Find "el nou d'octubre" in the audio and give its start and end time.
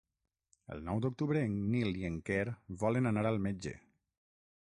0.75-1.43